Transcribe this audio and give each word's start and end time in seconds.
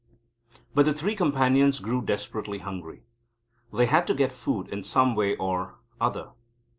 But 0.73 0.85
the 0.87 0.95
Three 0.95 1.15
Companions 1.15 1.79
grew 1.79 2.01
desperately 2.01 2.57
hungry. 2.57 3.03
They 3.71 3.85
had 3.85 4.07
to 4.07 4.15
get 4.15 4.31
food 4.31 4.67
in 4.69 4.83
some 4.83 5.13
way 5.13 5.35
or 5.35 5.75
other. 5.99 6.29